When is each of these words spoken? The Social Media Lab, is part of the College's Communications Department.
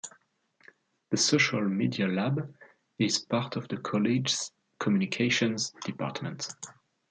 The 1.11 1.17
Social 1.17 1.61
Media 1.61 2.07
Lab, 2.07 2.55
is 2.97 3.19
part 3.19 3.55
of 3.55 3.67
the 3.67 3.77
College's 3.77 4.51
Communications 4.79 5.73
Department. 5.85 6.47